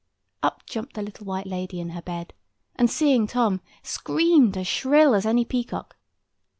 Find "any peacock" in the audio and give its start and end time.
5.27-5.95